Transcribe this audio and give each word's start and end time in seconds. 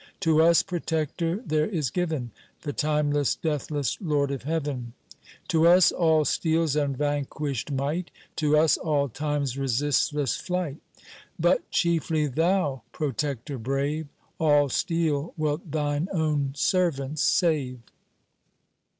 To 0.21 0.41
us 0.41 0.63
protector 0.63 1.43
there 1.45 1.67
is 1.67 1.91
given 1.91 2.31
The 2.63 2.73
timeless, 2.73 3.35
deathless, 3.35 3.99
Lord 4.01 4.31
of 4.31 4.41
heaven; 4.41 4.93
To 5.49 5.67
us 5.67 5.91
All 5.91 6.25
steel's 6.25 6.75
unvanquished 6.75 7.71
might; 7.71 8.09
To 8.37 8.57
us 8.57 8.77
All 8.77 9.09
time's 9.09 9.59
resistless 9.59 10.35
flight; 10.37 10.79
But 11.39 11.69
chiefly 11.69 12.25
Thou, 12.25 12.81
Protector 12.91 13.59
brave, 13.59 14.07
All 14.39 14.69
steel, 14.69 15.35
wilt 15.37 15.69
Thine 15.69 16.09
own 16.11 16.53
servants 16.55 17.21
save. 17.23 17.77